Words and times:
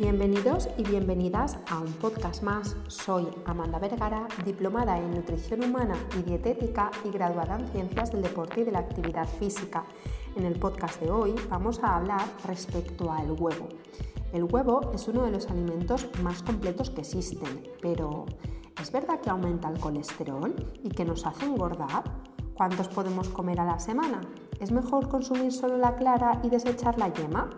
Bienvenidos 0.00 0.66
y 0.78 0.82
bienvenidas 0.82 1.58
a 1.68 1.78
un 1.78 1.92
podcast 1.92 2.42
más. 2.42 2.74
Soy 2.88 3.28
Amanda 3.44 3.78
Vergara, 3.78 4.26
diplomada 4.46 4.96
en 4.96 5.10
nutrición 5.10 5.62
humana 5.62 5.94
y 6.18 6.22
dietética 6.22 6.90
y 7.04 7.10
graduada 7.10 7.58
en 7.58 7.68
ciencias 7.68 8.10
del 8.10 8.22
deporte 8.22 8.62
y 8.62 8.64
de 8.64 8.72
la 8.72 8.78
actividad 8.78 9.28
física. 9.28 9.84
En 10.36 10.46
el 10.46 10.58
podcast 10.58 11.02
de 11.02 11.10
hoy 11.10 11.34
vamos 11.50 11.80
a 11.84 11.96
hablar 11.96 12.22
respecto 12.46 13.12
al 13.12 13.32
huevo. 13.32 13.68
El 14.32 14.44
huevo 14.44 14.90
es 14.94 15.06
uno 15.06 15.22
de 15.22 15.32
los 15.32 15.50
alimentos 15.50 16.08
más 16.22 16.42
completos 16.42 16.88
que 16.88 17.02
existen, 17.02 17.68
pero 17.82 18.24
¿es 18.80 18.90
verdad 18.90 19.20
que 19.20 19.28
aumenta 19.28 19.68
el 19.68 19.78
colesterol 19.78 20.54
y 20.82 20.88
que 20.88 21.04
nos 21.04 21.26
hace 21.26 21.44
engordar? 21.44 22.04
¿Cuántos 22.54 22.88
podemos 22.88 23.28
comer 23.28 23.60
a 23.60 23.66
la 23.66 23.78
semana? 23.78 24.22
¿Es 24.60 24.72
mejor 24.72 25.10
consumir 25.10 25.52
solo 25.52 25.76
la 25.76 25.96
clara 25.96 26.40
y 26.42 26.48
desechar 26.48 26.96
la 26.96 27.12
yema? 27.12 27.50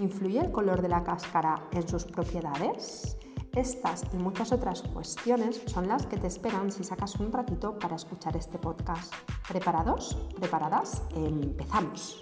¿Influye 0.00 0.40
el 0.40 0.50
color 0.50 0.82
de 0.82 0.88
la 0.88 1.04
cáscara 1.04 1.68
en 1.70 1.86
sus 1.86 2.04
propiedades? 2.04 3.16
Estas 3.52 4.02
y 4.12 4.16
muchas 4.16 4.50
otras 4.50 4.82
cuestiones 4.82 5.62
son 5.66 5.86
las 5.86 6.06
que 6.06 6.16
te 6.16 6.26
esperan 6.26 6.72
si 6.72 6.82
sacas 6.82 7.14
un 7.20 7.30
ratito 7.30 7.78
para 7.78 7.94
escuchar 7.94 8.36
este 8.36 8.58
podcast. 8.58 9.14
¿Preparados? 9.48 10.16
¿Preparadas? 10.34 11.00
Empezamos. 11.14 12.20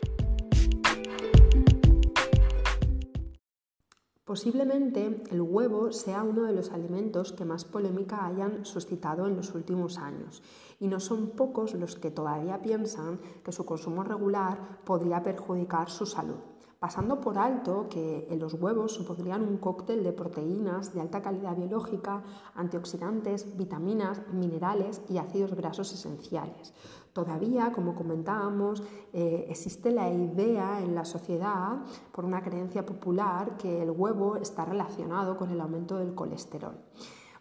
Posiblemente 4.24 5.22
el 5.30 5.40
huevo 5.40 5.92
sea 5.92 6.22
uno 6.22 6.42
de 6.42 6.52
los 6.52 6.72
alimentos 6.72 7.32
que 7.32 7.46
más 7.46 7.64
polémica 7.64 8.26
hayan 8.26 8.66
suscitado 8.66 9.26
en 9.26 9.36
los 9.36 9.54
últimos 9.54 9.96
años 9.96 10.42
y 10.78 10.88
no 10.88 11.00
son 11.00 11.30
pocos 11.30 11.72
los 11.72 11.96
que 11.96 12.10
todavía 12.10 12.60
piensan 12.60 13.18
que 13.42 13.52
su 13.52 13.64
consumo 13.64 14.04
regular 14.04 14.80
podría 14.84 15.22
perjudicar 15.22 15.88
su 15.88 16.04
salud 16.04 16.51
pasando 16.82 17.20
por 17.20 17.38
alto 17.38 17.86
que 17.88 18.26
en 18.28 18.40
los 18.40 18.54
huevos 18.54 18.90
supondrían 18.90 19.46
un 19.46 19.58
cóctel 19.58 20.02
de 20.02 20.12
proteínas 20.12 20.92
de 20.92 21.00
alta 21.00 21.22
calidad 21.22 21.56
biológica, 21.56 22.24
antioxidantes, 22.56 23.56
vitaminas, 23.56 24.20
minerales 24.32 25.00
y 25.08 25.18
ácidos 25.18 25.54
grasos 25.54 25.92
esenciales. 25.92 26.74
Todavía, 27.12 27.70
como 27.70 27.94
comentábamos, 27.94 28.82
eh, 29.12 29.46
existe 29.48 29.92
la 29.92 30.12
idea 30.12 30.80
en 30.82 30.96
la 30.96 31.04
sociedad, 31.04 31.84
por 32.10 32.24
una 32.24 32.42
creencia 32.42 32.84
popular, 32.84 33.56
que 33.56 33.80
el 33.80 33.92
huevo 33.92 34.34
está 34.34 34.64
relacionado 34.64 35.36
con 35.36 35.52
el 35.52 35.60
aumento 35.60 35.98
del 35.98 36.16
colesterol. 36.16 36.74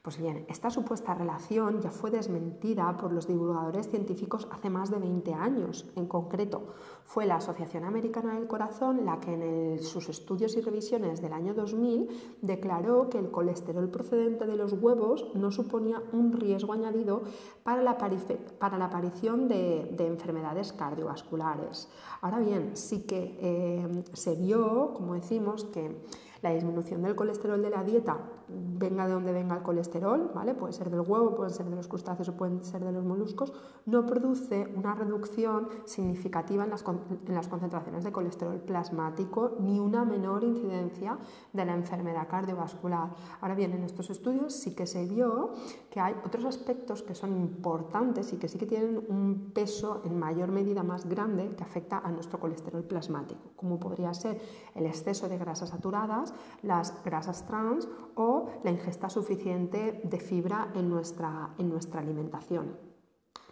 Pues 0.02 0.18
bien, 0.18 0.46
esta 0.50 0.72
supuesta 0.72 1.14
relación 1.14 1.80
ya 1.80 1.92
fue 1.92 2.10
desmentida 2.10 2.98
por 2.98 3.12
los 3.14 3.28
divulgadores 3.28 3.88
científicos 3.88 4.48
hace 4.50 4.68
más 4.68 4.90
de 4.90 4.98
20 4.98 5.32
años. 5.36 5.86
En 5.96 6.08
concreto, 6.08 6.74
fue 7.04 7.28
la 7.28 7.36
Asociación 7.36 7.84
Americana 7.84 8.34
del 8.34 8.48
Corazón 8.48 9.06
la 9.06 9.20
que 9.20 9.34
en 9.34 9.84
sus 9.84 10.10
estudios 10.10 10.58
y 10.58 10.62
revisiones 10.62 11.22
del 11.22 11.34
año 11.34 11.54
2000 11.54 12.40
declaró 12.42 13.12
que 13.12 13.20
el 13.20 13.30
colesterol 13.30 13.90
procedente 13.90 14.48
de 14.48 14.56
los 14.56 14.74
huevos 14.74 15.28
no 15.36 15.52
suponía 15.52 16.02
un 16.14 16.34
riesgo 16.34 16.74
añadido 16.74 17.22
para 17.62 17.84
la, 17.84 17.92
aparición 17.92 19.48
de, 19.48 19.96
enfermedades 20.00 20.74
cardiovasculares. 20.74 21.90
Ahora 22.22 22.40
bien, 22.40 22.76
sí 22.76 23.04
que 23.04 23.38
eh, 23.40 24.04
se 24.14 24.34
vio, 24.34 24.96
como 24.96 25.14
decimos, 25.14 25.66
que 25.66 25.96
la 26.42 26.52
disminución 26.52 27.04
del 27.04 27.16
colesterol 27.16 27.62
de 27.62 27.70
la 27.70 27.84
dieta, 27.84 28.18
venga 28.54 29.08
de 29.08 29.14
donde 29.14 29.32
venga 29.32 29.56
el 29.56 29.64
colesterol, 29.64 30.32
¿vale? 30.34 30.54
Puede 30.54 30.74
ser 30.74 30.90
del 30.90 31.02
huevo, 31.02 31.36
puede 31.36 31.52
ser 31.52 31.70
de 31.70 31.76
los 31.76 31.88
crustáceos 31.88 32.30
o 32.30 32.38
pueden 32.38 32.64
ser 32.64 32.84
de 32.84 32.92
los 32.92 33.04
moluscos, 33.04 33.54
no 33.86 34.06
produce 34.06 34.72
una 34.76 34.96
reducción 34.96 35.70
significativa 35.86 36.64
en 36.64 36.70
las, 36.70 36.84
en 36.88 37.36
las 37.36 37.48
concentraciones 37.48 38.04
de 38.04 38.12
colesterol 38.12 38.60
plasmático 38.60 39.58
ni 39.60 39.80
una 39.80 40.06
menor 40.06 40.44
incidencia 40.44 41.18
de 41.54 41.66
la 41.66 41.74
enfermedad 41.74 42.28
cardiovascular. 42.28 43.10
Ahora 43.42 43.56
bien, 43.56 43.74
en 43.74 43.84
estos 43.84 44.10
estudios 44.10 44.54
sí 44.54 44.76
que 44.76 44.88
se 44.88 45.06
vio 45.06 45.52
que 45.90 46.00
hay 46.00 46.16
otros 46.26 46.46
aspectos 46.46 47.04
que 47.04 47.16
son 47.16 47.36
importantes 47.36 48.34
y 48.34 48.38
que 48.38 48.48
sí 48.48 48.58
que 48.58 48.66
tienen 48.66 49.06
un 49.10 49.52
peso 49.54 50.02
en 50.06 50.18
mayor 50.18 50.52
medida 50.52 50.84
más 50.84 51.08
grande 51.08 51.56
que 51.56 51.64
afecta 51.64 52.00
a 52.00 52.12
nuestro 52.12 52.40
colesterol 52.40 52.84
plasmático, 52.84 53.52
como 53.56 53.80
podría 53.80 54.14
ser 54.14 54.40
el 54.76 54.86
exceso 54.86 55.30
de 55.30 55.38
grasas 55.38 55.70
saturadas, 55.70 56.34
las 56.62 57.04
grasas 57.04 57.46
trans 57.46 57.88
o 58.16 58.41
la 58.64 58.72
ingesta 58.72 59.10
suficiente 59.10 60.02
de 60.04 60.20
fibra 60.20 60.72
en 60.76 60.90
nuestra, 60.90 61.54
en 61.58 61.70
nuestra 61.70 62.00
alimentación. 62.00 62.91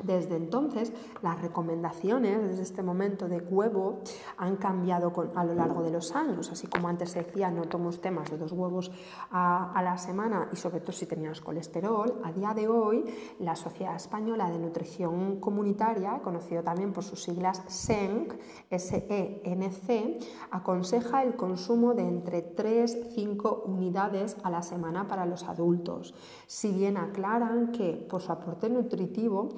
Desde 0.04 0.38
entonces, 0.38 0.94
las 1.22 1.42
recomendaciones 1.42 2.42
desde 2.42 2.62
este 2.62 2.82
momento 2.82 3.28
de 3.28 3.40
huevo 3.40 4.00
han 4.38 4.56
cambiado 4.56 5.12
a 5.36 5.44
lo 5.44 5.54
largo 5.54 5.84
de 5.84 5.92
los 5.92 6.16
años. 6.16 6.50
Así 6.52 6.68
como 6.68 6.88
antes 6.88 7.12
se 7.12 7.24
decía 7.24 7.52
no 7.52 7.64
tomes 7.64 8.00
temas 8.00 8.32
de 8.32 8.38
dos 8.38 8.54
huevos 8.54 8.92
a, 9.30 9.82
la 9.84 9.98
semana 9.98 10.48
y 10.54 10.56
sobre 10.56 10.80
todo 10.80 10.94
si 10.94 11.06
tenías 11.06 11.42
colesterol, 11.42 12.22
a 12.24 12.32
día 12.32 12.54
de 12.54 12.70
hoy 12.70 13.04
la 13.40 13.58
Sociedad 13.58 13.98
Española 13.98 14.50
de 14.50 14.58
Nutrición 14.60 15.42
Comunitaria, 15.42 16.22
conocido 16.24 16.64
también 16.64 16.94
por 16.94 17.04
sus 17.04 17.22
siglas 17.22 17.62
SENC, 17.68 18.40
SENC, 18.72 20.24
aconseja 20.52 21.24
el 21.24 21.36
consumo 21.36 21.94
de 21.94 22.04
entre 22.04 22.56
3-5 22.56 23.64
unidades 23.66 24.38
a 24.44 24.50
la 24.50 24.62
semana 24.62 25.10
para 25.10 25.26
los 25.26 25.44
adultos. 25.44 26.14
Si 26.48 26.72
bien 26.72 26.96
aclaran 26.96 27.74
que 27.74 28.06
por 28.10 28.22
su 28.22 28.32
aporte 28.32 28.70
nutritivo, 28.70 29.50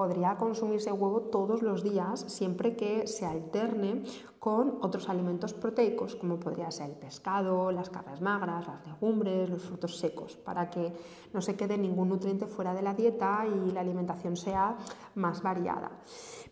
podría 0.00 0.38
consumirse 0.38 0.90
huevo 0.90 1.20
todos 1.28 1.60
los 1.60 1.82
días 1.82 2.24
siempre 2.26 2.74
que 2.74 3.06
se 3.06 3.26
alterne 3.26 4.02
con 4.38 4.78
otros 4.80 5.10
alimentos 5.10 5.52
proteicos 5.52 6.16
como 6.16 6.40
podría 6.40 6.70
ser 6.70 6.88
el 6.88 6.96
pescado, 6.96 7.70
las 7.70 7.90
carnes 7.90 8.22
magras, 8.22 8.66
las 8.66 8.86
legumbres, 8.86 9.50
los 9.50 9.60
frutos 9.60 9.98
secos, 9.98 10.36
para 10.36 10.70
que 10.70 10.90
no 11.34 11.42
se 11.42 11.54
quede 11.54 11.76
ningún 11.76 12.08
nutriente 12.08 12.46
fuera 12.46 12.72
de 12.72 12.80
la 12.80 12.94
dieta 12.94 13.44
y 13.46 13.72
la 13.72 13.82
alimentación 13.82 14.38
sea 14.38 14.78
más 15.16 15.42
variada 15.42 15.90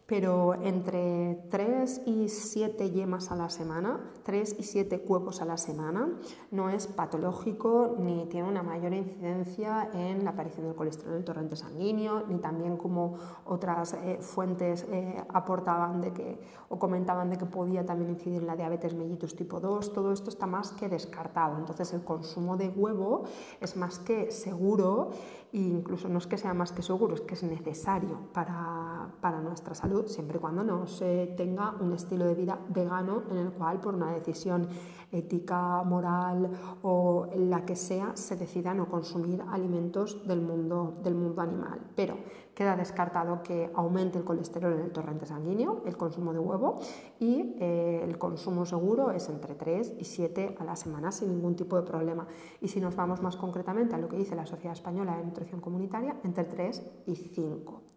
pero 0.09 0.55
entre 0.63 1.35
3 1.51 2.01
y 2.07 2.31
7 2.31 2.91
yemas 2.93 3.31
a 3.31 3.37
la 3.37 3.51
semana, 3.51 4.01
3 4.23 4.57
y 4.59 4.63
7 4.63 5.05
huevos 5.07 5.43
a 5.43 5.45
la 5.45 5.59
semana, 5.59 6.09
no 6.51 6.71
es 6.71 6.87
patológico 6.87 7.95
ni 7.99 8.25
tiene 8.25 8.49
una 8.49 8.63
mayor 8.63 8.95
incidencia 8.95 9.91
en 9.93 10.25
la 10.25 10.31
aparición 10.31 10.65
del 10.65 10.75
colesterol 10.75 11.13
en 11.13 11.19
el 11.19 11.25
torrente 11.27 11.57
sanguíneo, 11.57 12.25
ni 12.27 12.39
también 12.39 12.79
como 12.79 13.17
otras 13.45 13.93
eh, 14.03 14.17
fuentes 14.23 14.87
eh, 14.91 15.23
aportaban 15.29 16.01
de 16.01 16.15
que, 16.15 16.41
o 16.71 16.79
comentaban 16.79 17.29
de 17.29 17.37
que 17.37 17.45
podía 17.45 17.85
también 17.85 18.09
incidir 18.09 18.41
en 18.41 18.47
la 18.47 18.57
diabetes 18.57 18.95
mellitus 18.95 19.37
tipo 19.37 19.61
2. 19.61 19.93
Todo 19.93 20.13
esto 20.13 20.31
está 20.31 20.47
más 20.47 20.73
que 20.73 20.89
descartado. 20.89 21.59
Entonces 21.59 21.93
el 21.93 22.03
consumo 22.03 22.57
de 22.57 22.71
huevo 22.71 23.25
es 23.61 23.77
más 23.77 23.99
que 23.99 24.31
seguro 24.31 25.11
e 25.53 25.59
incluso 25.59 26.09
no 26.09 26.19
es 26.19 26.27
que 26.27 26.37
sea 26.37 26.55
más 26.55 26.73
que 26.73 26.83
seguro, 26.83 27.15
es 27.15 27.23
que 27.23 27.35
es 27.35 27.43
necesario 27.43 28.29
para, 28.33 29.13
para 29.21 29.41
nuestra 29.41 29.75
salud, 29.75 30.07
siempre 30.07 30.39
y 30.39 30.41
cuando 30.41 30.63
no 30.63 30.87
se 30.87 31.35
tenga 31.37 31.75
un 31.81 31.93
estilo 31.93 32.27
de 32.27 32.35
vida 32.35 32.59
vegano 32.69 33.23
en 33.31 33.39
el 33.39 33.53
cual 33.53 33.81
por 33.81 33.95
una 33.95 34.13
decisión 34.13 34.69
ética, 35.11 35.83
moral 35.85 36.51
o 36.83 37.29
la 37.35 37.65
que 37.65 37.77
sea, 37.77 38.15
se 38.15 38.37
decida 38.37 38.75
no 38.75 38.89
consumir 38.89 39.43
alimentos 39.51 40.27
del 40.27 40.43
mundo, 40.43 40.99
del 41.03 41.15
mundo 41.15 41.41
animal. 41.41 41.81
Pero 41.95 42.19
queda 42.59 42.75
descartado 42.75 43.41
que 43.45 43.71
aumente 43.73 44.19
el 44.19 44.25
colesterol 44.25 44.73
en 44.73 44.81
el 44.81 44.91
torrente 44.91 45.27
sanguíneo, 45.27 45.85
el 45.87 45.97
consumo 45.97 46.33
de 46.33 46.41
huevo, 46.41 46.81
y 47.21 47.55
eh, 47.61 48.01
el 48.03 48.19
consumo 48.19 48.67
seguro 48.67 49.13
es 49.13 49.29
entre 49.29 49.55
3 49.55 49.95
y 49.97 50.05
7 50.05 50.57
a 50.59 50.65
la 50.65 50.75
semana 50.75 51.13
sin 51.13 51.29
ningún 51.29 51.55
tipo 51.55 51.77
de 51.77 51.83
problema. 51.83 52.27
Y 52.61 52.67
si 52.67 52.81
nos 52.81 52.97
vamos 52.97 53.23
más 53.23 53.37
concretamente 53.37 53.95
a 53.95 53.99
lo 53.99 54.09
que 54.09 54.17
dice 54.17 54.35
la 54.35 54.45
Sociedad 54.45 54.73
Española 54.73 55.17
de 55.17 55.25
Nutrición 55.25 55.61
Comunitaria, 55.61 56.17
entre 56.25 56.43
3 56.43 56.83
y 57.07 57.15
5. 57.15 57.88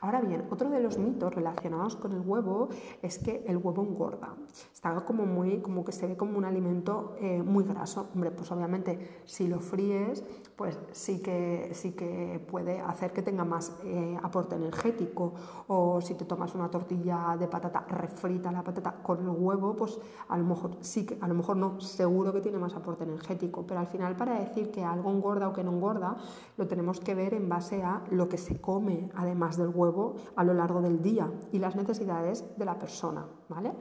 Ahora 0.00 0.20
bien, 0.20 0.46
otro 0.50 0.68
de 0.70 0.80
los 0.80 0.98
mitos 0.98 1.34
relacionados 1.34 1.96
con 1.96 2.12
el 2.12 2.20
huevo 2.20 2.68
es 3.02 3.18
que 3.18 3.44
el 3.46 3.56
huevo 3.56 3.82
engorda. 3.82 4.34
Está 4.72 5.04
como 5.04 5.26
muy, 5.26 5.60
como 5.60 5.84
que 5.84 5.92
se 5.92 6.06
ve 6.06 6.16
como 6.16 6.38
un 6.38 6.44
alimento 6.44 7.14
eh, 7.20 7.42
muy 7.42 7.64
graso. 7.64 8.08
Hombre, 8.14 8.30
pues 8.32 8.50
obviamente 8.50 9.22
si 9.24 9.46
lo 9.46 9.60
fríes, 9.60 10.24
pues 10.56 10.78
sí 10.90 11.22
que, 11.22 11.70
sí 11.74 11.92
que 11.92 12.44
puede 12.50 12.80
hacer 12.80 13.12
que 13.12 13.22
tenga 13.22 13.44
más 13.44 13.76
eh, 13.84 14.18
aporte 14.22 14.56
energético. 14.56 15.34
O 15.68 16.00
si 16.00 16.14
te 16.14 16.24
tomas 16.24 16.54
una 16.54 16.68
tortilla 16.70 17.36
de 17.38 17.46
patata, 17.46 17.84
refrita 17.88 18.50
la 18.50 18.64
patata 18.64 19.02
con 19.02 19.20
el 19.20 19.28
huevo, 19.28 19.76
pues 19.76 20.00
a 20.28 20.36
lo 20.36 20.44
mejor 20.44 20.78
sí 20.80 21.06
que, 21.06 21.16
a 21.20 21.28
lo 21.28 21.34
mejor 21.34 21.56
no, 21.56 21.80
seguro 21.80 22.32
que 22.32 22.40
tiene 22.40 22.58
más 22.58 22.74
aporte 22.74 23.04
energético. 23.04 23.64
Pero 23.66 23.80
al 23.80 23.86
final 23.86 24.16
para 24.16 24.40
decir 24.40 24.70
que 24.70 24.82
algo 24.82 25.10
engorda 25.12 25.48
o 25.48 25.52
que 25.52 25.62
no 25.62 25.72
engorda, 25.72 26.16
lo 26.56 26.66
tenemos 26.66 26.98
que 26.98 27.14
ver 27.14 27.34
en 27.34 27.48
base 27.48 27.82
a 27.82 28.02
lo 28.10 28.28
que 28.28 28.38
se 28.38 28.60
come, 28.60 29.10
además 29.14 29.41
del 29.50 29.68
huevo, 29.68 30.14
a 30.36 30.44
lo 30.44 30.54
largo 30.54 30.80
del 30.80 31.02
día 31.02 31.30
y 31.50 31.58
las 31.58 31.76
necesidades 31.76 32.44
de 32.56 32.64
la 32.64 32.78
persona, 32.78 33.26
¿vale? 33.48 33.72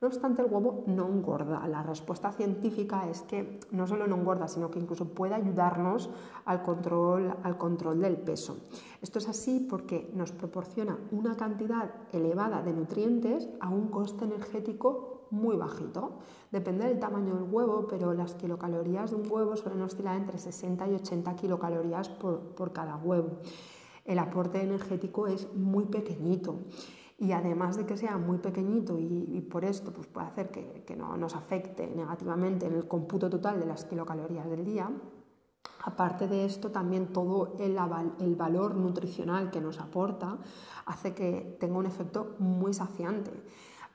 No 0.00 0.08
obstante, 0.08 0.42
el 0.42 0.52
huevo 0.52 0.84
no 0.86 1.06
engorda. 1.08 1.66
La 1.66 1.82
respuesta 1.82 2.30
científica 2.32 3.08
es 3.08 3.22
que 3.22 3.60
no 3.70 3.86
solo 3.86 4.06
no 4.06 4.16
engorda, 4.16 4.48
sino 4.48 4.70
que 4.70 4.78
incluso 4.78 5.06
puede 5.06 5.34
ayudarnos 5.34 6.10
al 6.44 6.62
control, 6.62 7.34
al 7.42 7.56
control 7.56 8.00
del 8.00 8.18
peso. 8.18 8.58
Esto 9.00 9.18
es 9.18 9.28
así 9.28 9.60
porque 9.60 10.10
nos 10.12 10.32
proporciona 10.32 10.98
una 11.10 11.36
cantidad 11.36 11.90
elevada 12.12 12.60
de 12.60 12.74
nutrientes 12.74 13.48
a 13.60 13.70
un 13.70 13.88
coste 13.88 14.24
energético 14.26 15.14
muy 15.30 15.56
bajito. 15.56 16.18
Depende 16.50 16.86
del 16.86 16.98
tamaño 17.00 17.34
del 17.34 17.50
huevo, 17.50 17.86
pero 17.88 18.12
las 18.14 18.34
kilocalorías 18.34 19.10
de 19.10 19.16
un 19.16 19.30
huevo 19.30 19.56
suelen 19.56 19.82
oscilar 19.82 20.16
entre 20.16 20.38
60 20.38 20.88
y 20.88 20.94
80 20.94 21.34
kilocalorías 21.36 22.08
por, 22.08 22.72
cada 22.72 22.96
huevo. 22.96 23.38
El 24.04 24.18
aporte 24.18 24.60
energético 24.62 25.26
es 25.26 25.52
muy 25.54 25.86
pequeñito 25.86 26.64
y 27.18 27.32
además 27.32 27.76
de 27.76 27.86
que 27.86 27.96
sea 27.96 28.18
muy 28.18 28.38
pequeñito 28.38 28.98
y, 28.98 29.40
por 29.50 29.64
esto 29.64 29.92
pues 29.92 30.06
puede 30.06 30.26
hacer 30.26 30.50
que, 30.50 30.96
no 30.96 31.16
nos 31.16 31.34
afecte 31.34 31.86
negativamente 31.86 32.66
en 32.66 32.74
el 32.74 32.88
cómputo 32.88 33.30
total 33.30 33.60
de 33.60 33.66
las 33.66 33.84
kilocalorías 33.84 34.48
del 34.48 34.64
día, 34.64 34.90
aparte 35.84 36.28
de 36.28 36.44
esto 36.44 36.70
también 36.70 37.12
todo 37.12 37.56
el 37.58 38.34
valor 38.36 38.74
nutricional 38.74 39.50
que 39.50 39.60
nos 39.60 39.80
aporta 39.80 40.38
hace 40.86 41.14
que 41.14 41.56
tenga 41.60 41.78
un 41.78 41.86
efecto 41.86 42.36
muy 42.38 42.74
saciante. 42.74 43.32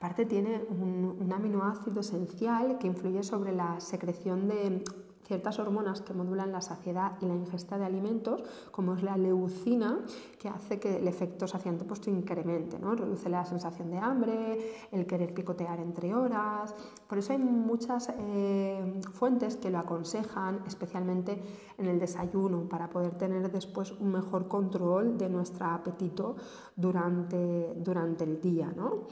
Aparte 0.00 0.24
tiene 0.24 0.64
un, 0.70 1.30
aminoácido 1.30 2.00
esencial 2.00 2.78
que 2.78 2.86
influye 2.86 3.22
sobre 3.22 3.52
la 3.52 3.80
secreción 3.80 4.48
de 4.48 4.82
ciertas 5.30 5.60
hormonas 5.60 6.00
que 6.00 6.12
modulan 6.12 6.50
la 6.50 6.60
saciedad 6.60 7.12
y 7.20 7.26
la 7.26 7.36
ingesta 7.36 7.78
de 7.78 7.84
alimentos, 7.84 8.42
como 8.72 8.94
es 8.94 9.04
la 9.04 9.16
leucina, 9.16 10.00
que 10.40 10.48
hace 10.48 10.80
que 10.80 10.96
el 10.96 11.06
efecto 11.06 11.46
saciante 11.46 11.84
pues, 11.84 12.00
se 12.00 12.10
incremente, 12.10 12.80
¿no? 12.80 12.96
reduce 12.96 13.28
la 13.28 13.44
sensación 13.44 13.92
de 13.92 13.98
hambre, 13.98 14.58
el 14.90 15.06
querer 15.06 15.32
picotear 15.32 15.78
entre 15.78 16.12
horas. 16.16 16.74
Por 17.06 17.18
eso 17.18 17.32
hay 17.32 17.38
muchas 17.38 18.12
eh, 18.18 19.00
fuentes 19.12 19.56
que 19.56 19.70
lo 19.70 19.78
aconsejan, 19.78 20.64
especialmente 20.66 21.40
en 21.78 21.86
el 21.86 22.00
desayuno, 22.00 22.68
para 22.68 22.90
poder 22.90 23.14
tener 23.16 23.52
después 23.52 23.92
un 23.92 24.10
mejor 24.10 24.48
control 24.48 25.16
de 25.16 25.28
nuestro 25.28 25.66
apetito 25.66 26.34
durante, 26.74 27.72
durante 27.76 28.24
el 28.24 28.40
día. 28.40 28.72
¿no? 28.74 29.06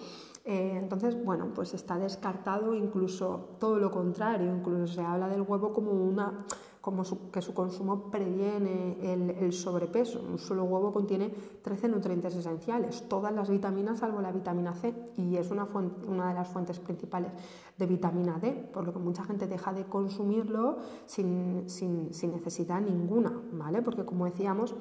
Eh, 0.48 0.78
entonces, 0.78 1.22
bueno, 1.22 1.52
pues 1.54 1.74
está 1.74 1.98
descartado 1.98 2.74
incluso 2.74 3.50
todo 3.60 3.78
lo 3.78 3.90
contrario, 3.90 4.50
incluso 4.50 4.94
se 4.94 5.02
habla 5.02 5.28
del 5.28 5.42
huevo 5.42 5.74
como 5.74 5.90
una 5.92 6.46
como 6.80 7.02
que 7.30 7.42
su 7.42 7.52
consumo 7.52 8.10
previene 8.10 8.96
el, 9.12 9.52
sobrepeso. 9.52 10.22
Un 10.26 10.38
solo 10.38 10.64
huevo 10.64 10.90
contiene 10.90 11.28
13 11.60 11.88
nutrientes 11.88 12.34
esenciales, 12.34 13.06
todas 13.10 13.30
las 13.34 13.50
vitaminas 13.50 13.98
salvo 13.98 14.22
la 14.22 14.32
vitamina 14.32 14.72
C, 14.72 14.94
y 15.18 15.36
es 15.36 15.50
una, 15.50 15.64
una 16.06 16.28
de 16.28 16.34
las 16.34 16.48
fuentes 16.48 16.78
principales 16.78 17.30
de 17.76 17.84
vitamina 17.84 18.38
D, 18.38 18.52
por 18.72 18.86
lo 18.86 18.94
que 18.94 19.00
mucha 19.00 19.24
gente 19.24 19.46
deja 19.46 19.74
de 19.74 19.84
consumirlo 19.84 20.78
sin, 21.04 21.68
sin, 21.68 22.14
sin 22.14 22.32
necesidad 22.32 22.80
ninguna, 22.80 23.38
¿vale? 23.52 23.82
Porque 23.82 24.06
como 24.06 24.24
decíamos, 24.24 24.74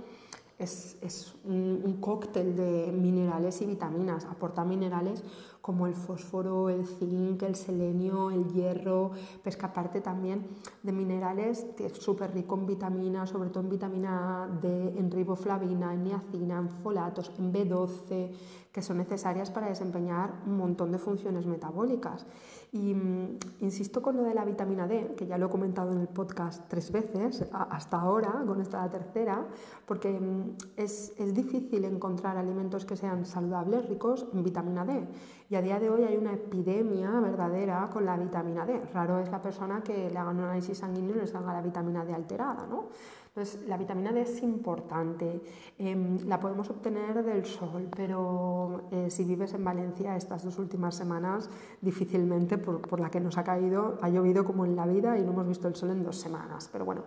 es, 0.60 1.36
un, 1.46 1.98
cóctel 2.02 2.56
de 2.56 2.92
minerales 2.92 3.62
y 3.62 3.66
vitaminas. 3.66 4.26
Aporta 4.26 4.64
minerales 4.64 5.24
como 5.68 5.86
el 5.86 5.96
fósforo, 5.96 6.70
el 6.70 6.88
zinc, 6.88 7.44
el 7.44 7.56
selenio, 7.56 8.32
el 8.32 8.48
hierro, 8.54 9.12
pesca 9.44 9.68
aparte 9.68 10.00
también 10.00 10.48
de 10.82 10.94
minerales 10.94 11.66
que 11.76 11.88
es 11.88 11.98
súper 11.98 12.34
rico 12.34 12.56
en 12.56 12.66
vitaminas, 12.66 13.32
sobre 13.32 13.50
todo 13.50 13.66
en 13.66 13.70
vitamina 13.72 14.48
D, 14.62 14.94
en 14.98 15.12
riboflavina, 15.12 15.94
en 15.94 16.06
niacina, 16.06 16.58
en 16.58 16.70
folatos, 16.70 17.34
en 17.38 17.52
B12, 17.52 18.32
que 18.72 18.82
son 18.82 18.98
necesarias 19.00 19.52
para 19.52 19.68
desempeñar 19.68 20.44
un 20.46 20.56
montón 20.56 20.92
de 20.92 21.00
funciones 21.00 21.46
metabólicas. 21.46 22.26
Y 22.72 22.94
mm, 22.94 23.40
insisto 23.62 24.02
con 24.02 24.18
lo 24.18 24.24
de 24.24 24.34
la 24.34 24.46
vitamina 24.46 24.88
D, 24.88 25.16
que 25.18 25.26
ya 25.26 25.38
lo 25.38 25.48
he 25.48 25.50
comentado 25.50 25.92
en 25.92 26.00
el 26.00 26.08
podcast 26.08 26.64
tres 26.70 26.92
veces 26.92 27.46
hasta 27.52 28.00
ahora, 28.00 28.44
con 28.46 28.62
esta 28.62 28.86
la 28.86 28.90
tercera, 28.90 29.48
porque 29.86 30.20
mm, 30.20 30.58
es, 30.78 31.14
es 31.18 31.34
difícil 31.34 31.86
encontrar 31.86 32.38
alimentos 32.38 32.86
que 32.86 32.96
sean 32.96 33.26
saludables, 33.26 33.90
ricos 33.90 34.28
en 34.32 34.44
vitamina 34.44 34.86
D. 34.86 35.08
Y 35.50 35.56
a 35.56 35.62
día 35.62 35.80
de 35.80 35.90
hoy 35.90 36.04
hay 36.04 36.18
una 36.18 36.34
epidemia 36.34 37.10
verdadera 37.22 37.90
con 37.92 38.06
la 38.06 38.18
vitamina 38.18 38.66
D. 38.66 38.82
Raro 38.94 39.20
es 39.20 39.30
la 39.32 39.42
persona 39.42 39.82
que 39.82 40.10
le 40.10 40.18
hagan 40.18 40.38
un 40.38 40.44
análisis 40.44 40.78
sanguíneo 40.78 41.16
y 41.16 41.20
le 41.20 41.28
salga 41.28 41.54
la 41.54 41.62
vitamina 41.62 42.04
D 42.04 42.14
alterada, 42.14 42.68
¿no? 42.68 42.90
Entonces, 43.28 43.68
la 43.68 43.78
vitamina 43.78 44.12
D 44.12 44.22
es 44.22 44.42
importante, 44.42 45.42
em, 45.78 46.18
la 46.28 46.40
podemos 46.40 46.70
obtener 46.70 47.24
del 47.24 47.46
sol, 47.46 47.88
pero 47.96 48.90
eh, 48.92 49.10
si 49.10 49.24
vives 49.24 49.54
en 49.54 49.64
Valencia 49.64 50.18
estas 50.18 50.44
dos 50.44 50.58
últimas 50.58 50.96
semanas, 50.96 51.50
difícilmente, 51.82 52.58
por, 52.58 52.82
por, 52.82 53.00
la 53.00 53.10
que 53.10 53.20
nos 53.20 53.38
ha 53.38 53.44
caído, 53.44 54.00
ha 54.02 54.10
llovido 54.10 54.44
como 54.44 54.66
en 54.66 54.76
la 54.76 54.86
vida 54.88 55.18
y 55.18 55.22
no 55.22 55.32
hemos 55.32 55.48
visto 55.48 55.68
el 55.68 55.76
sol 55.76 55.92
en 55.92 56.04
dos 56.04 56.18
semanas. 56.18 56.68
Pero 56.74 56.84
bueno, 56.84 57.04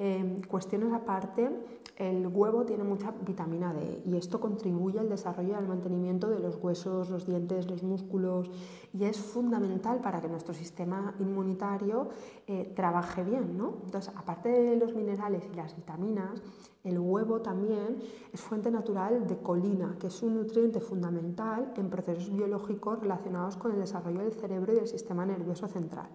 Em, 0.00 0.40
cuestiones 0.42 0.92
aparte, 0.92 1.50
el 1.98 2.28
huevo 2.28 2.64
tiene 2.64 2.84
mucha 2.84 3.12
vitamina 3.26 3.74
D 3.74 4.02
y 4.06 4.16
esto 4.16 4.38
contribuye 4.38 5.00
al 5.00 5.08
desarrollo 5.08 5.50
y 5.50 5.54
al 5.54 5.66
mantenimiento 5.66 6.28
de 6.28 6.38
los 6.38 6.56
huesos, 6.62 7.10
los 7.10 7.26
dientes, 7.26 7.68
los 7.68 7.82
músculos 7.82 8.48
y 8.92 9.04
es 9.04 9.18
fundamental 9.18 10.00
para 10.00 10.20
que 10.20 10.28
nuestro 10.28 10.54
sistema 10.54 11.14
inmunitario 11.18 12.10
eh, 12.46 12.72
trabaje 12.76 13.24
bien. 13.24 13.58
¿no? 13.58 13.78
Entonces, 13.84 14.14
aparte 14.16 14.48
de 14.48 14.76
los 14.76 14.94
minerales 14.94 15.42
y 15.52 15.56
las 15.56 15.74
vitaminas, 15.74 16.40
el 16.84 17.00
huevo 17.00 17.40
también 17.42 17.98
es 18.32 18.40
fuente 18.40 18.70
natural 18.70 19.26
de 19.26 19.38
colina, 19.38 19.96
que 19.98 20.06
es 20.06 20.22
un 20.22 20.36
nutriente 20.36 20.80
fundamental 20.80 21.72
en 21.76 21.90
procesos 21.90 22.32
biológicos 22.32 23.00
relacionados 23.00 23.56
con 23.56 23.72
el 23.72 23.80
desarrollo 23.80 24.20
del 24.20 24.32
cerebro 24.32 24.72
y 24.72 24.76
del 24.76 24.86
sistema 24.86 25.26
nervioso 25.26 25.66
central. 25.66 26.08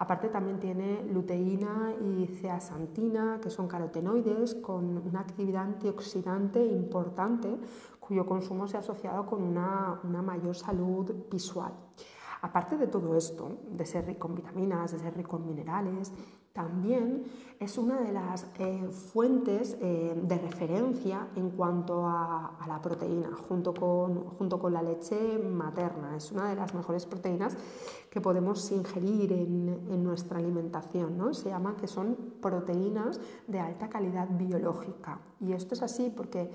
Aparte 0.00 0.28
también 0.28 0.60
tiene 0.60 1.02
luteína 1.12 1.92
y 2.00 2.28
zeaxantina, 2.28 3.40
que 3.42 3.50
son 3.50 3.66
carotenoides 3.66 4.54
con 4.54 4.96
una 4.96 5.20
actividad 5.20 5.64
antioxidante 5.64 6.64
importante 6.64 7.58
cuyo 7.98 8.24
consumo 8.24 8.68
se 8.68 8.76
ha 8.76 8.80
asociado 8.80 9.26
con 9.26 9.42
una, 9.42 10.00
una 10.04 10.22
mayor 10.22 10.54
salud 10.54 11.12
visual. 11.28 11.72
Aparte 12.42 12.76
de 12.76 12.86
todo 12.86 13.16
esto, 13.16 13.58
de 13.72 13.84
ser 13.84 14.06
rico 14.06 14.28
en 14.28 14.36
vitaminas, 14.36 14.92
de 14.92 15.00
ser 15.00 15.16
rico 15.16 15.36
en 15.36 15.46
minerales, 15.46 16.12
también 16.58 17.22
es 17.60 17.78
una 17.78 18.00
de 18.00 18.10
las 18.10 18.48
eh, 18.58 18.88
fuentes 19.12 19.78
eh, 19.80 20.12
de 20.20 20.38
referencia 20.38 21.28
en 21.36 21.50
cuanto 21.50 22.04
a, 22.04 22.58
la 22.66 22.82
proteína, 22.82 23.30
junto 23.48 23.72
con, 23.72 24.24
junto 24.24 24.58
con, 24.58 24.72
la 24.72 24.82
leche 24.82 25.38
materna. 25.38 26.16
Es 26.16 26.32
una 26.32 26.48
de 26.48 26.56
las 26.56 26.74
mejores 26.74 27.06
proteínas 27.06 27.56
que 28.10 28.20
podemos 28.20 28.72
ingerir 28.72 29.32
en, 29.32 30.02
nuestra 30.02 30.38
alimentación. 30.38 31.16
¿no? 31.16 31.32
Se 31.32 31.50
llama 31.50 31.76
que 31.76 31.86
son 31.86 32.16
proteínas 32.42 33.20
de 33.46 33.60
alta 33.60 33.88
calidad 33.88 34.26
biológica. 34.28 35.20
Y 35.40 35.52
esto 35.52 35.74
es 35.74 35.82
así 35.82 36.10
porque 36.10 36.50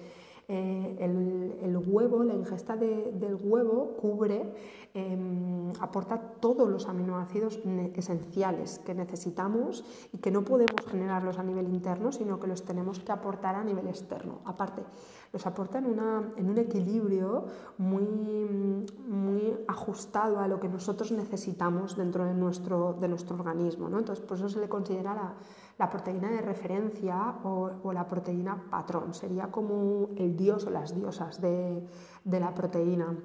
eh, 0.47 0.97
el, 0.99 1.77
huevo, 1.77 2.23
la 2.23 2.33
ingesta 2.33 2.75
del 2.75 3.37
huevo 3.41 3.95
cubre, 3.99 4.53
em, 4.93 5.71
aporta 5.79 6.19
todos 6.39 6.69
los 6.69 6.87
aminoácidos 6.87 7.59
esenciales 7.95 8.79
que 8.79 8.93
necesitamos 8.93 9.85
y 10.11 10.17
que 10.17 10.31
no 10.31 10.43
podemos 10.43 10.85
generarlos 10.89 11.39
a 11.39 11.43
nivel 11.43 11.69
interno, 11.69 12.11
sino 12.11 12.39
que 12.39 12.47
los 12.47 12.63
tenemos 12.63 12.99
que 12.99 13.11
aportar 13.11 13.55
a 13.55 13.63
nivel 13.63 13.87
externo. 13.87 14.41
Aparte, 14.45 14.83
los 15.31 15.47
aporta 15.47 15.79
en, 15.79 15.87
un 15.87 16.57
equilibrio 16.57 17.45
muy, 17.77 18.85
muy 19.07 19.57
ajustado 19.67 20.39
a 20.39 20.47
lo 20.47 20.59
que 20.59 20.69
nosotros 20.69 21.11
necesitamos 21.11 21.95
dentro 21.97 22.25
de 22.25 22.33
nuestro, 22.33 22.93
de 22.93 23.07
nuestro 23.07 23.35
organismo. 23.37 23.89
¿no? 23.89 23.97
Entonces, 23.97 24.23
por 24.23 24.37
eso 24.37 24.47
se 24.49 24.59
le 24.59 24.69
considera 24.69 25.15
la 25.15 25.33
la 25.77 25.89
proteína 25.89 26.29
de 26.29 26.41
referencia 26.41 27.39
o, 27.43 27.91
la 27.93 28.07
proteína 28.07 28.69
patrón. 28.69 29.13
Sería 29.13 29.51
como 29.51 30.09
el 30.17 30.35
dios 30.35 30.65
o 30.65 30.69
las 30.69 30.95
diosas 30.95 31.41
de, 31.41 31.83
la 32.25 32.53
proteína. 32.53 33.17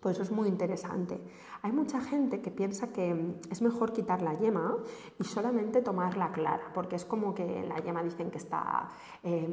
Pues 0.00 0.16
eso 0.16 0.24
es 0.24 0.32
muy 0.32 0.48
interesante. 0.48 1.20
Hay 1.62 1.70
mucha 1.70 2.00
gente 2.00 2.42
que 2.42 2.50
piensa 2.50 2.92
que 2.92 3.36
es 3.48 3.62
mejor 3.62 3.92
quitar 3.92 4.20
la 4.20 4.34
yema 4.34 4.76
y 5.16 5.22
solamente 5.22 5.80
tomar 5.80 6.16
la 6.16 6.32
clara, 6.32 6.72
porque 6.74 6.96
es 6.96 7.04
como 7.04 7.32
que 7.36 7.64
la 7.68 7.76
yema 7.76 8.02
dicen 8.02 8.28
que 8.32 8.38
está, 8.38 8.88
em, 9.22 9.52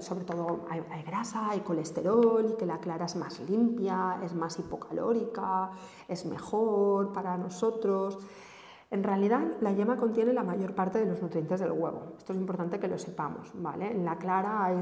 sobre 0.00 0.26
todo 0.26 0.66
hay, 0.68 0.84
hay, 0.90 1.02
grasa, 1.04 1.48
hay 1.48 1.60
colesterol 1.60 2.50
y 2.52 2.56
que 2.56 2.66
la 2.66 2.80
clara 2.80 3.06
es 3.06 3.16
más 3.16 3.40
limpia, 3.40 4.20
es 4.22 4.34
más 4.34 4.58
hipocalórica, 4.58 5.70
es 6.06 6.26
mejor 6.26 7.10
para 7.14 7.38
nosotros. 7.38 8.18
En 8.90 9.04
realidad, 9.04 9.42
la 9.60 9.70
yema 9.72 9.98
contiene 9.98 10.32
la 10.32 10.42
mayor 10.42 10.74
parte 10.74 10.98
de 10.98 11.04
los 11.04 11.20
nutrientes 11.20 11.60
del 11.60 11.72
huevo. 11.72 12.14
Esto 12.16 12.32
es 12.32 12.38
importante 12.38 12.80
que 12.80 12.88
lo 12.88 12.96
sepamos, 12.96 13.50
¿vale? 13.52 13.90
En 13.90 14.02
la 14.02 14.16
clara 14.16 14.64
hay, 14.64 14.80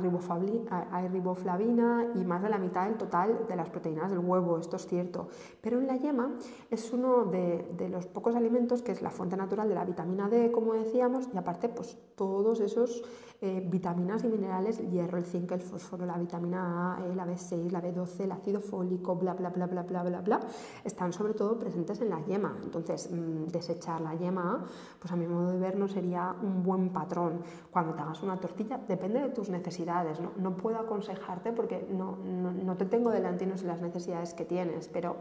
riboflavina 1.09 2.13
y 2.15 2.23
más 2.23 2.41
de 2.41 2.49
la 2.49 2.59
mitad 2.59 2.87
del 2.87 2.99
total 2.99 3.47
de 3.49 3.57
las 3.57 3.69
proteínas 3.69 4.13
del 4.13 4.21
huevo, 4.21 4.59
esto 4.59 4.77
es 4.77 4.87
cierto. 4.87 5.27
Pero 5.61 5.81
en 5.81 5.89
la 5.89 5.97
yema 5.97 6.37
es 6.71 6.93
uno 6.93 7.25
de, 7.25 7.89
los 7.91 8.07
pocos 8.07 8.37
alimentos 8.37 8.81
que 8.81 8.93
es 8.93 9.03
la 9.03 9.11
fuente 9.11 9.37
natural 9.37 9.69
de 9.69 9.75
la 9.75 9.85
vitamina 9.85 10.29
D, 10.29 10.53
como 10.53 10.75
decíamos, 10.75 11.29
y 11.35 11.37
aparte, 11.37 11.69
pues 11.69 11.99
todos 12.15 12.61
esos 12.61 13.03
eh, 13.41 13.67
vitaminas 13.69 14.23
y 14.23 14.29
minerales, 14.29 14.79
el 14.79 14.89
hierro, 14.89 15.19
el 15.19 15.25
zinc, 15.25 15.51
el 15.51 15.63
fósforo, 15.63 16.07
la 16.07 16.17
vitamina 16.17 16.95
A, 16.95 17.01
la 17.01 17.27
B6, 17.27 17.73
la 17.73 17.83
B12, 17.83 18.21
el 18.21 18.31
ácido 18.33 18.61
fólico, 18.61 19.17
bla, 19.17 19.35
bla, 19.35 19.51
bla, 19.51 19.67
bla, 19.67 19.83
bla, 19.83 20.05
bla, 20.05 20.21
bla, 20.21 20.41
están 20.85 21.13
sobre 21.13 21.35
todo 21.35 21.59
presentes 21.59 22.01
en 22.01 22.11
la 22.11 22.25
yema. 22.25 22.57
Entonces, 22.63 23.11
mm, 23.11 23.47
desechar 23.49 23.96
la 24.01 24.15
yema, 24.15 24.65
pues 24.99 25.13
a 25.13 25.17
mi 25.17 25.27
modo 25.27 25.53
de 25.53 25.59
ver 25.59 25.77
no 25.77 25.89
sería 25.89 26.35
un 26.43 26.63
buen 26.63 26.91
patrón. 26.91 27.43
Cuando 27.71 27.95
te 27.95 28.03
hagas 28.03 28.23
una 28.23 28.37
tortilla, 28.37 28.79
depende 28.87 29.21
de 29.21 29.29
tus 29.31 29.51
necesidades, 29.51 30.21
no, 30.21 30.33
no 30.37 30.57
puedo 30.57 30.79
aconsejarte 30.79 31.53
porque 31.53 31.87
no, 31.91 32.17
no, 32.17 32.53
no, 32.53 32.77
te 32.77 32.87
tengo 32.87 33.11
delante 33.11 33.45
y 33.45 33.47
no 33.47 33.57
sé 33.57 33.67
las 33.67 33.81
necesidades 33.81 34.35
que 34.35 34.45
tienes, 34.45 34.89
pero 34.89 35.17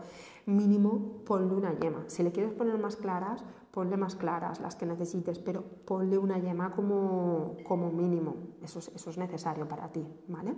mínimo 0.46 1.24
ponle 1.26 1.54
una 1.54 1.78
yema. 1.78 2.04
Si 2.08 2.24
le 2.24 2.32
quieres 2.32 2.54
poner 2.54 2.78
más 2.78 2.96
claras, 2.96 3.44
ponle 3.72 3.98
más 3.98 4.16
claras 4.16 4.60
las 4.60 4.76
que 4.76 4.86
necesites, 4.86 5.40
pero 5.40 5.64
ponle 5.86 6.18
una 6.18 6.38
yema 6.40 6.72
como, 6.72 7.58
como 7.68 7.92
mínimo, 7.92 8.36
eso 8.64 8.80
es, 8.80 8.92
eso 8.96 9.10
es 9.10 9.18
necesario 9.18 9.68
para 9.68 9.90
ti, 9.92 10.06
¿vale? 10.28 10.56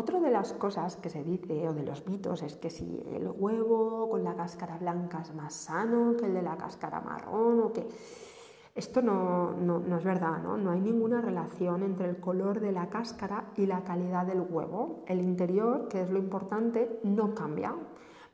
Otra 0.00 0.18
de 0.18 0.30
las 0.30 0.54
cosas 0.54 0.96
que 0.96 1.10
se 1.10 1.22
dice 1.22 1.68
o 1.68 1.74
de 1.74 1.82
los 1.82 2.06
mitos 2.06 2.42
es 2.42 2.56
que 2.56 2.70
si 2.70 3.04
el 3.12 3.28
huevo 3.36 4.08
con 4.08 4.24
la 4.24 4.34
cáscara 4.34 4.78
blanca 4.78 5.20
es 5.20 5.34
más 5.34 5.52
sano 5.52 6.16
que 6.16 6.24
el 6.24 6.32
de 6.32 6.40
la 6.40 6.56
cáscara 6.56 7.02
marrón 7.02 7.60
o 7.60 7.70
que... 7.70 7.86
Esto 8.74 9.02
no, 9.02 9.52
no, 9.52 9.78
no, 9.78 9.98
es 9.98 10.04
verdad, 10.04 10.42
¿no? 10.42 10.56
No 10.56 10.70
hay 10.70 10.80
ninguna 10.80 11.20
relación 11.20 11.82
entre 11.82 12.08
el 12.08 12.18
color 12.18 12.60
de 12.60 12.72
la 12.72 12.88
cáscara 12.88 13.52
y 13.58 13.66
la 13.66 13.84
calidad 13.84 14.24
del 14.24 14.40
huevo. 14.40 15.04
El 15.06 15.20
interior, 15.20 15.86
que 15.88 16.00
es 16.00 16.08
lo 16.08 16.18
importante, 16.18 16.98
no 17.02 17.34
cambia. 17.34 17.74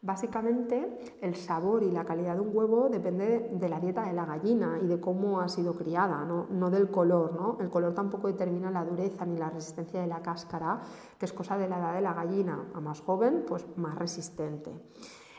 Básicamente, 0.07 1.01
el 1.21 1.35
sabor 1.35 1.83
y 1.83 1.91
la 1.91 2.05
calidad 2.05 2.37
de 2.37 2.41
un 2.41 2.57
huevo 2.57 2.89
depende 2.89 3.51
de 3.53 3.69
la 3.69 3.81
dieta 3.81 4.05
de 4.05 4.13
la 4.13 4.25
gallina 4.25 4.79
y 4.81 4.87
de 4.87 5.01
cómo 5.01 5.41
ha 5.41 5.49
sido 5.49 5.75
criada, 5.75 6.25
no, 6.25 6.47
no 6.49 6.71
del 6.71 6.93
color. 6.93 7.35
¿no? 7.35 7.59
El 7.61 7.71
color 7.71 7.93
tampoco 7.93 8.29
determina 8.29 8.71
la 8.71 8.85
dureza 8.85 9.27
ni 9.27 9.37
la 9.37 9.51
resistencia 9.51 10.01
de 10.01 10.07
la 10.07 10.23
cáscara, 10.23 10.81
que 11.19 11.27
es 11.27 11.33
cosa 11.33 11.59
de 11.59 11.69
la 11.69 11.79
edad 11.79 11.95
de 11.95 12.03
la 12.03 12.15
gallina. 12.15 12.69
A 12.75 12.81
más 12.81 13.01
joven, 13.01 13.45
pues 13.49 13.67
más 13.77 13.99
resistente. 13.99 14.71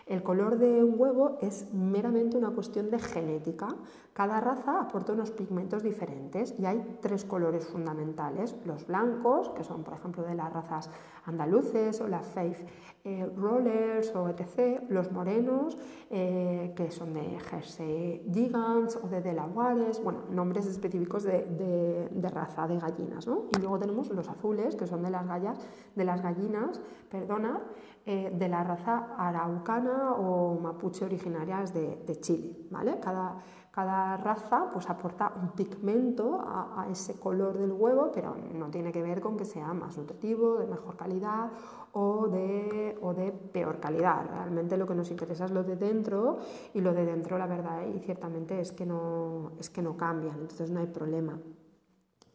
El 0.05 0.21
color 0.21 0.57
de 0.57 0.83
un 0.83 0.99
huevo 0.99 1.37
es 1.41 1.73
meramente 1.73 2.35
una 2.35 2.51
cuestión 2.51 2.89
de 2.89 2.99
genética. 2.99 3.69
Cada 4.17 4.41
raza 4.41 4.81
aporta 4.81 5.13
unos 5.13 5.29
pigmentos 5.29 5.83
diferentes 5.83 6.55
y 6.57 6.65
hay 6.65 6.97
tres 7.01 7.23
colores 7.23 7.67
fundamentales. 7.67 8.55
Los 8.65 8.87
blancos, 8.87 9.49
que 9.49 9.63
son 9.63 9.83
por 9.83 9.93
ejemplo 9.93 10.23
de 10.23 10.33
las 10.33 10.51
razas 10.51 10.89
andaluces 11.25 12.01
o 12.01 12.07
las 12.07 12.25
Faith 12.25 12.57
eh, 13.03 13.31
Rollers 13.35 14.15
o 14.15 14.27
etc. 14.27 14.81
Los 14.89 15.11
morenos, 15.11 15.77
eh, 16.09 16.73
que 16.75 16.89
son 16.89 17.13
de 17.13 17.39
Jersey 17.41 18.27
Gigants 18.33 18.95
o 18.95 19.07
de 19.07 19.21
Delawares, 19.21 20.03
bueno, 20.03 20.21
nombres 20.31 20.65
específicos 20.65 21.21
de, 21.21 22.09
raza 22.33 22.67
de 22.67 22.79
gallinas. 22.79 23.27
Y 23.55 23.59
luego 23.59 23.77
tenemos 23.77 24.09
los 24.09 24.27
azules, 24.27 24.75
que 24.75 24.87
son 24.87 25.03
de 25.03 25.11
las, 25.11 25.27
gallas, 25.27 25.59
de 25.95 26.05
las 26.05 26.23
gallinas, 26.23 26.81
perdona, 27.11 27.61
eh, 28.03 28.33
de 28.33 28.47
la 28.47 28.63
raza 28.63 29.15
araucana 29.15 30.13
o 30.13 30.59
mapuche 30.59 31.05
originarias 31.05 31.71
de, 31.73 32.17
Chile. 32.19 32.57
¿vale? 32.71 32.99
Cada, 32.99 33.37
cada 33.77 34.17
raza 34.17 34.71
pues, 34.73 34.89
aporta 34.89 35.31
un 35.39 35.49
pigmento 35.49 36.41
a, 36.41 36.87
ese 36.89 37.19
color 37.19 37.59
del 37.59 37.71
huevo, 37.71 38.11
pero 38.11 38.35
no 38.55 38.71
tiene 38.71 38.91
que 38.91 39.03
ver 39.03 39.21
con 39.21 39.37
que 39.37 39.45
sea 39.45 39.71
más 39.71 39.99
nutritivo, 39.99 40.57
de 40.57 40.65
mejor 40.65 40.97
calidad 40.97 41.51
o 41.91 42.27
de, 42.27 42.97
o 43.03 43.13
de 43.13 43.31
peor 43.31 43.79
calidad. 43.79 44.25
Realmente 44.31 44.77
lo 44.77 44.87
que 44.87 44.95
nos 44.95 45.11
interesa 45.11 45.45
es 45.45 45.51
lo 45.51 45.63
de 45.63 45.75
dentro 45.75 46.39
y 46.73 46.81
lo 46.81 46.91
de 46.91 47.05
dentro, 47.05 47.37
la 47.37 47.45
verdad, 47.45 47.85
y 47.85 47.99
ciertamente 47.99 48.59
es 48.59 48.71
que 48.71 48.87
no, 48.87 49.51
es 49.59 49.69
que 49.69 49.83
no 49.83 49.95
cambian, 49.95 50.39
entonces 50.39 50.71
no 50.71 50.79
hay 50.79 50.87
problema. 50.87 51.37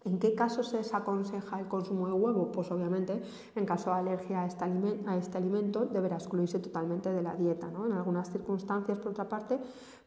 ¿En 0.05 0.19
qué 0.19 0.35
casos 0.35 0.69
se 0.69 0.79
desaconseja 0.79 1.61
el 1.61 1.69
consumo 1.69 2.07
de 2.09 2.13
huevo? 2.13 2.51
Pues 2.51 2.71
obviamente 2.73 3.23
en 3.55 3.65
caso 3.65 3.91
de 3.91 3.97
alergia 3.97 4.45
este 4.45 4.65
a 4.65 5.17
este, 5.17 5.39
alimento 5.39 5.87
deberá 5.87 6.17
excluirse 6.17 6.59
totalmente 6.59 7.13
de 7.13 7.23
la 7.23 7.35
dieta. 7.35 7.69
En 7.69 7.93
algunas 7.93 8.31
circunstancias, 8.31 8.99
por 8.99 9.13
otra 9.13 9.29
parte, 9.29 9.59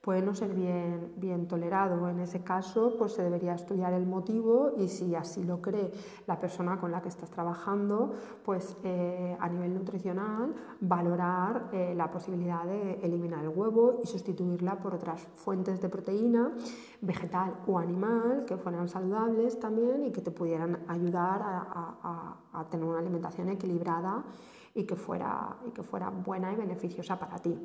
puede 0.02 0.22
no 0.22 0.36
ser 0.36 0.54
bien, 0.54 1.14
bien 1.16 1.48
tolerado. 1.48 2.10
En 2.10 2.20
ese 2.20 2.44
caso, 2.44 2.96
pues 2.98 3.14
se 3.14 3.24
debería 3.24 3.56
estudiar 3.56 3.94
el 3.94 4.06
motivo 4.06 4.74
y 4.78 4.88
si 4.88 5.16
así 5.16 5.44
lo 5.44 5.62
cree 5.62 5.92
la 6.28 6.40
persona 6.40 6.78
con 6.80 6.92
la 6.92 7.02
que 7.02 7.10
estás 7.10 7.32
trabajando, 7.32 8.14
pues 8.44 8.78
eh, 8.84 9.36
a 9.40 9.50
nivel 9.50 9.74
nutricional 9.74 10.54
valorar 10.82 11.70
eh, 11.72 11.94
la 11.96 12.12
posibilidad 12.12 12.66
de 12.66 13.00
eliminar 13.02 13.44
el 13.44 13.50
huevo 13.50 14.00
y 14.04 14.08
sustituirla 14.08 14.78
por 14.78 14.94
otras 14.94 15.22
fuentes 15.36 15.82
de 15.82 15.90
proteína, 15.90 16.52
vegetal 17.02 17.56
o 17.66 17.80
animal, 17.80 18.46
que 18.46 18.58
fueran 18.58 18.88
saludables 18.88 19.60
también 19.60 19.85
y 20.06 20.12
que 20.12 20.22
te 20.22 20.32
pudieran 20.32 20.84
ayudar 20.88 21.42
a, 21.44 22.66
tener 22.70 22.86
una 22.86 23.00
alimentación 23.00 23.50
equilibrada 23.50 24.24
y 24.74 24.84
que, 24.84 24.96
fuera, 24.96 25.58
y 25.68 25.72
que 25.72 25.84
fuera 25.84 26.10
buena 26.10 26.52
y 26.52 26.56
beneficiosa 26.56 27.18
para 27.20 27.38
ti. 27.38 27.58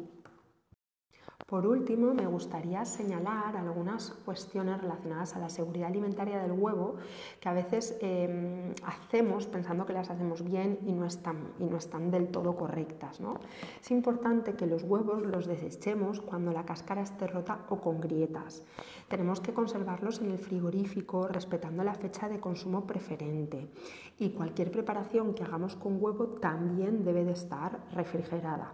Por 1.50 1.66
último, 1.66 2.14
me 2.14 2.28
gustaría 2.28 2.84
señalar 2.84 3.56
algunas 3.56 4.12
cuestiones 4.24 4.80
relacionadas 4.80 5.34
a 5.34 5.40
la 5.40 5.48
seguridad 5.48 5.88
alimentaria 5.88 6.38
del 6.38 6.52
huevo 6.52 6.94
que 7.40 7.48
a 7.48 7.52
veces 7.52 7.98
em, 8.00 8.72
hacemos 8.84 9.48
pensando 9.48 9.84
que 9.84 9.92
las 9.92 10.10
hacemos 10.10 10.44
bien 10.44 10.78
y 10.86 10.92
no 10.92 11.06
están, 11.06 11.48
y 11.58 11.64
no 11.64 11.76
están 11.76 12.12
del 12.12 12.28
todo 12.28 12.54
correctas. 12.54 13.18
¿no? 13.18 13.40
Es 13.80 13.90
importante 13.90 14.54
que 14.54 14.66
los 14.66 14.84
huevos 14.84 15.26
los 15.26 15.46
desechemos 15.46 16.20
cuando 16.20 16.52
la 16.52 16.64
cáscara 16.64 17.02
esté 17.02 17.26
rota 17.26 17.66
o 17.68 17.80
con 17.80 18.00
grietas. 18.00 18.62
Tenemos 19.08 19.40
que 19.40 19.52
conservarlos 19.52 20.20
en 20.20 20.30
el 20.30 20.38
frigorífico 20.38 21.26
respetando 21.26 21.82
la 21.82 21.94
fecha 21.94 22.28
de 22.28 22.38
consumo 22.38 22.86
preferente 22.86 23.66
y 24.20 24.30
cualquier 24.30 24.70
preparación 24.70 25.34
que 25.34 25.42
hagamos 25.42 25.74
con 25.74 26.00
huevo 26.00 26.28
también 26.28 27.02
debe 27.02 27.24
de 27.24 27.32
estar 27.32 27.80
refrigerada. 27.92 28.72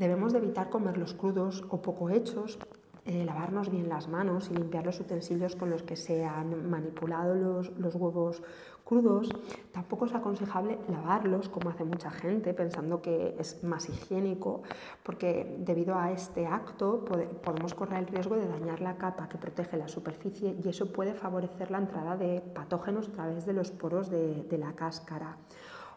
Debemos 0.00 0.32
de 0.32 0.38
evitar 0.38 0.70
comerlos 0.70 1.12
crudos 1.12 1.62
o 1.68 1.82
poco 1.82 2.08
hechos, 2.08 2.58
eh, 3.04 3.22
lavarnos 3.26 3.68
bien 3.68 3.90
las 3.90 4.08
manos 4.08 4.48
y 4.50 4.54
limpiar 4.54 4.86
los 4.86 4.98
utensilios 4.98 5.56
con 5.56 5.68
los 5.68 5.82
que 5.82 5.94
se 5.94 6.24
han 6.24 6.70
manipulado 6.70 7.34
los, 7.34 7.68
los, 7.76 7.96
huevos 7.96 8.42
crudos. 8.82 9.28
Tampoco 9.72 10.06
es 10.06 10.14
aconsejable 10.14 10.78
lavarlos 10.88 11.50
como 11.50 11.68
hace 11.68 11.84
mucha 11.84 12.10
gente 12.10 12.54
pensando 12.54 13.02
que 13.02 13.36
es 13.38 13.62
más 13.62 13.90
higiénico 13.90 14.62
porque 15.02 15.58
debido 15.58 15.94
a 15.94 16.12
este 16.12 16.46
acto 16.46 17.04
podemos 17.42 17.74
correr 17.74 17.98
el 17.98 18.06
riesgo 18.06 18.36
de 18.36 18.48
dañar 18.48 18.80
la 18.80 18.96
capa 18.96 19.28
que 19.28 19.36
protege 19.36 19.76
la 19.76 19.88
superficie 19.88 20.56
y 20.64 20.66
eso 20.66 20.90
puede 20.90 21.12
favorecer 21.12 21.70
la 21.70 21.76
entrada 21.76 22.16
de 22.16 22.40
patógenos 22.40 23.06
a 23.08 23.12
través 23.12 23.44
de 23.44 23.52
los 23.52 23.70
poros 23.70 24.08
de, 24.08 24.44
de 24.44 24.56
la 24.56 24.72
cáscara. 24.72 25.36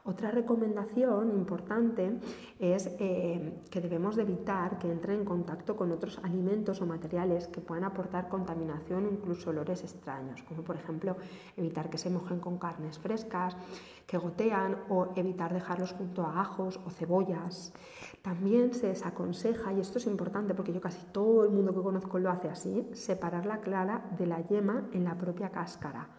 Otra 0.05 0.31
recomendación 0.31 1.31
importante 1.31 2.19
es 2.59 2.87
eh, 2.99 3.61
que 3.71 3.79
debemos 3.79 4.17
de 4.17 4.23
evitar 4.23 4.77
que 4.77 4.91
entre 4.91 5.13
en 5.13 5.23
contacto 5.23 5.77
con 5.77 5.93
otros 5.93 6.19
alimentos 6.23 6.81
o 6.81 6.85
materiales 6.85 7.47
que 7.47 7.61
puedan 7.61 7.85
aportar 7.85 8.27
contaminación 8.27 9.05
o 9.05 9.09
incluso 9.09 9.51
olores 9.51 9.81
extraños, 9.81 10.43
como 10.43 10.61
por 10.61 10.75
ejemplo 10.75 11.15
evitar 11.55 11.89
que 11.89 11.97
se 11.97 12.09
mojen 12.09 12.41
con 12.41 12.57
carnes 12.57 12.99
frescas, 12.99 13.55
que 14.05 14.17
gotean 14.17 14.75
o 14.89 15.13
evitar 15.15 15.53
dejarlos 15.53 15.93
junto 15.93 16.23
a 16.23 16.41
ajos 16.41 16.81
o 16.85 16.89
cebollas. 16.89 17.71
También 18.21 18.73
se 18.73 18.87
desaconseja, 18.87 19.71
y 19.71 19.79
esto 19.79 19.99
es 19.99 20.07
importante 20.07 20.53
porque 20.53 20.73
yo 20.73 20.81
casi 20.81 21.05
todo 21.13 21.45
el 21.45 21.51
mundo 21.51 21.73
que 21.73 21.81
conozco 21.81 22.19
lo 22.19 22.29
hace 22.29 22.49
así, 22.49 22.89
separar 22.91 23.45
la 23.45 23.61
clara 23.61 24.03
de 24.17 24.25
la 24.25 24.41
yema 24.41 24.83
en 24.91 25.05
la 25.05 25.17
propia 25.17 25.49
cáscara 25.49 26.09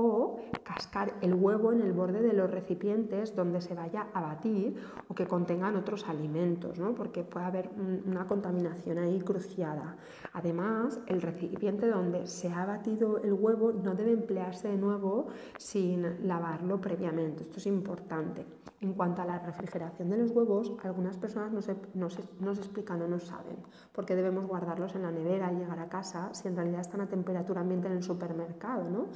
o 0.00 0.36
cascar 0.62 1.14
el 1.22 1.34
huevo 1.34 1.72
en 1.72 1.80
el 1.80 1.92
borde 1.92 2.22
de 2.22 2.32
los 2.32 2.48
recipientes 2.48 3.34
donde 3.34 3.60
se 3.60 3.74
vaya 3.74 4.06
a 4.14 4.20
batir 4.20 4.76
o 5.08 5.14
que 5.14 5.26
contengan 5.26 5.74
otros 5.74 6.08
alimentos, 6.08 6.78
¿no? 6.78 6.94
porque 6.94 7.24
puede 7.24 7.46
haber 7.46 7.70
una 8.06 8.28
contaminación 8.28 8.98
ahí 8.98 9.20
cruciada. 9.20 9.96
Además, 10.32 11.00
el 11.08 11.20
recipiente 11.20 11.88
donde 11.88 12.28
se 12.28 12.48
ha 12.48 12.64
batido 12.64 13.18
el 13.18 13.32
huevo 13.32 13.72
no 13.72 13.96
debe 13.96 14.12
emplearse 14.12 14.68
de 14.68 14.76
nuevo 14.76 15.26
sin 15.56 16.28
lavarlo 16.28 16.80
previamente. 16.80 17.42
Esto 17.42 17.56
es 17.56 17.66
importante. 17.66 18.46
En 18.80 18.92
cuanto 18.92 19.22
a 19.22 19.24
la 19.24 19.40
refrigeración 19.40 20.10
de 20.10 20.18
los 20.18 20.30
huevos, 20.30 20.74
algunas 20.84 21.16
personas 21.16 21.50
no 21.50 21.60
se, 21.60 21.74
no 21.94 22.52
explican 22.52 23.02
o 23.02 23.08
no 23.08 23.18
saben 23.18 23.56
por 23.92 24.06
qué 24.06 24.14
debemos 24.14 24.46
guardarlos 24.46 24.94
en 24.94 25.02
la 25.02 25.10
nevera 25.10 25.48
al 25.48 25.58
llegar 25.58 25.80
a 25.80 25.88
casa 25.88 26.32
si 26.32 26.46
en 26.46 26.54
realidad 26.54 26.82
están 26.82 27.00
a 27.00 27.08
temperatura 27.08 27.62
ambiente 27.62 27.88
en 27.88 27.94
el 27.94 28.04
supermercado. 28.04 28.88
¿no? 28.88 29.06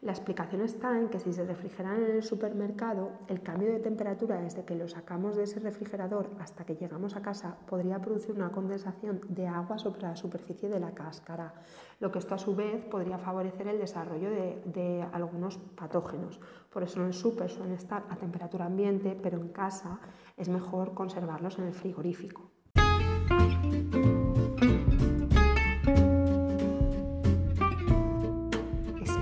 La 0.00 0.12
explicación 0.12 0.60
está 0.60 0.96
en 0.96 1.08
que 1.08 1.18
si 1.18 1.32
se 1.32 1.44
refrigeran 1.44 1.96
en 1.96 2.12
el 2.12 2.22
supermercado, 2.22 3.10
el 3.26 3.42
cambio 3.42 3.72
de 3.72 3.80
temperatura 3.80 4.40
desde 4.40 4.64
que 4.64 4.76
lo 4.76 4.86
sacamos 4.86 5.34
de 5.34 5.42
ese 5.42 5.58
refrigerador 5.58 6.30
hasta 6.38 6.64
que 6.64 6.76
llegamos 6.76 7.16
a 7.16 7.20
casa 7.20 7.56
podría 7.66 8.00
producir 8.00 8.36
una 8.36 8.52
condensación 8.52 9.20
de 9.28 9.48
agua 9.48 9.76
sobre 9.76 10.02
la 10.02 10.14
superficie 10.14 10.68
de 10.68 10.78
la 10.78 10.92
cáscara, 10.92 11.52
lo 11.98 12.12
que 12.12 12.20
esto 12.20 12.36
a 12.36 12.38
su 12.38 12.54
vez 12.54 12.84
podría 12.84 13.18
favorecer 13.18 13.66
el 13.66 13.80
desarrollo 13.80 14.30
de, 14.30 15.04
algunos 15.12 15.58
patógenos. 15.58 16.38
Por 16.72 16.84
eso 16.84 17.00
en 17.00 17.06
el 17.06 17.12
super 17.12 17.50
suelen 17.50 17.74
estar 17.74 18.04
a 18.08 18.14
temperatura 18.14 18.66
ambiente, 18.66 19.18
pero 19.20 19.36
en 19.36 19.48
casa 19.48 19.98
es 20.36 20.48
mejor 20.48 20.94
conservarlos 20.94 21.58
en 21.58 21.64
el 21.64 21.74
frigorífico. 21.74 22.47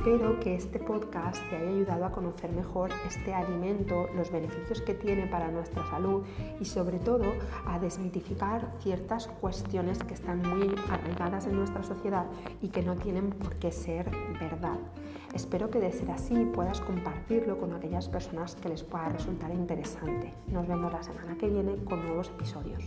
Espero 0.07 0.39
que 0.39 0.55
este 0.55 0.79
podcast 0.79 1.43
te 1.51 1.57
haya 1.57 1.69
ayudado 1.69 2.05
a 2.05 2.13
conocer 2.13 2.53
mejor 2.53 2.91
este 3.09 3.35
alimento, 3.35 4.09
los 4.15 4.31
beneficios 4.31 4.81
que 4.81 4.95
tiene 4.95 5.27
para 5.27 5.51
nuestra 5.51 5.85
salud 5.91 6.23
y 6.61 6.65
sobre 6.65 7.01
todo 7.01 7.25
a 7.67 7.81
desmitificar 7.81 8.73
ciertas 8.79 9.27
cuestiones 9.27 9.99
que 10.05 10.15
están 10.15 10.43
muy 10.43 10.73
arraigadas 10.89 11.49
en 11.49 11.57
nuestra 11.57 11.83
sociedad 11.83 12.27
y 12.63 12.69
que 12.69 12.83
no 12.83 12.95
tienen 12.95 13.31
por 13.31 13.57
qué 13.57 13.73
ser 13.73 14.09
verdad. 14.39 14.79
Espero 15.35 15.71
que 15.71 15.81
de 15.81 15.91
ser 15.91 16.13
así 16.13 16.37
puedas 16.55 16.81
compartirlo 16.83 17.59
con 17.59 17.75
aquellas 17.75 18.09
personas 18.09 18.55
que 18.55 18.69
les 18.69 18.85
pueda 18.85 19.09
resultar 19.09 19.51
interesante. 19.51 20.33
Nos 20.47 20.69
vemos 20.69 20.93
la 20.93 21.03
semana 21.03 21.37
que 21.37 21.49
viene 21.49 21.75
con 21.83 22.07
nuevos 22.07 22.29
episodios. 22.29 22.85